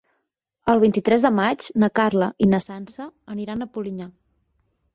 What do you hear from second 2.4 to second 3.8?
i na Sança aniran a